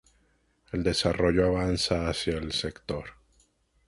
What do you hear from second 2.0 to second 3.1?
hacia el sector.